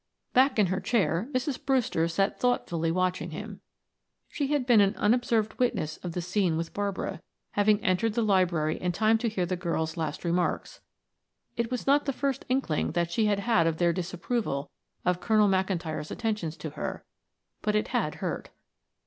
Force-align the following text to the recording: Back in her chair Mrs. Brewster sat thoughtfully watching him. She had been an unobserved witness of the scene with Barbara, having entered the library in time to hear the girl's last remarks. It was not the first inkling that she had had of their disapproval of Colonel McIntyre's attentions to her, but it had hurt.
Back 0.33 0.57
in 0.57 0.65
her 0.73 0.79
chair 0.79 1.27
Mrs. 1.31 1.63
Brewster 1.63 2.07
sat 2.07 2.39
thoughtfully 2.39 2.91
watching 2.91 3.29
him. 3.29 3.61
She 4.27 4.47
had 4.47 4.65
been 4.65 4.81
an 4.81 4.95
unobserved 4.95 5.53
witness 5.59 5.97
of 5.97 6.13
the 6.13 6.23
scene 6.23 6.57
with 6.57 6.73
Barbara, 6.73 7.21
having 7.51 7.79
entered 7.83 8.13
the 8.15 8.23
library 8.23 8.81
in 8.81 8.93
time 8.93 9.19
to 9.19 9.29
hear 9.29 9.45
the 9.45 9.55
girl's 9.55 9.97
last 9.97 10.25
remarks. 10.25 10.81
It 11.55 11.69
was 11.69 11.85
not 11.85 12.05
the 12.05 12.13
first 12.13 12.45
inkling 12.49 12.93
that 12.93 13.11
she 13.11 13.27
had 13.27 13.41
had 13.41 13.67
of 13.67 13.77
their 13.77 13.93
disapproval 13.93 14.71
of 15.05 15.21
Colonel 15.21 15.47
McIntyre's 15.47 16.09
attentions 16.09 16.57
to 16.57 16.71
her, 16.71 17.05
but 17.61 17.75
it 17.75 17.89
had 17.89 18.15
hurt. 18.15 18.49